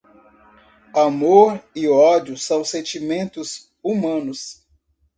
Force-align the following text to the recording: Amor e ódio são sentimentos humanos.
Amor 0.95 1.63
e 1.75 1.87
ódio 1.87 2.35
são 2.35 2.65
sentimentos 2.65 3.69
humanos. 3.83 4.65